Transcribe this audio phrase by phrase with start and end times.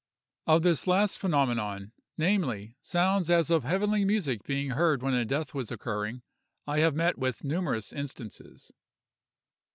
[0.47, 5.69] Of this last phenomenon—namely, sounds as of heavenly music being heard when a death was
[5.69, 8.71] occurring—I have met with numerous instances.